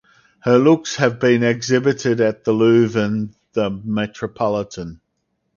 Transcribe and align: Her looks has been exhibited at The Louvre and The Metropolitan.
Her 0.39 0.57
looks 0.57 0.95
has 0.95 1.13
been 1.13 1.43
exhibited 1.43 2.21
at 2.21 2.43
The 2.43 2.53
Louvre 2.53 2.99
and 3.03 3.35
The 3.53 3.69
Metropolitan. 3.69 4.99